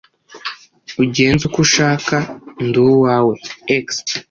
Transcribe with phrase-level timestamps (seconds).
[1.01, 2.15] ungenze uko ushaka,
[2.67, 3.33] ndi uwawe
[3.83, 3.85] (x